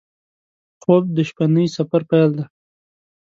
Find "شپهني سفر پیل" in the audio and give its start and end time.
1.29-2.29